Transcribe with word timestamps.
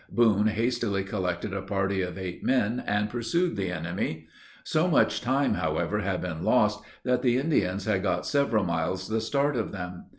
Boone 0.09 0.47
hastily 0.47 1.03
collected 1.03 1.53
a 1.53 1.61
party 1.61 2.01
of 2.01 2.17
eight 2.17 2.43
men, 2.43 2.83
and 2.87 3.07
pursued 3.07 3.55
the 3.55 3.69
enemy. 3.71 4.27
So 4.63 4.87
much 4.87 5.21
time, 5.21 5.53
however, 5.53 5.99
had 5.99 6.21
been 6.21 6.43
lost, 6.43 6.83
that 7.03 7.21
the 7.21 7.37
Indians 7.37 7.85
had 7.85 8.01
got 8.01 8.25
several 8.25 8.63
miles 8.63 9.07
the 9.09 9.21
start 9.21 9.55
of 9.55 9.71
them. 9.71 10.05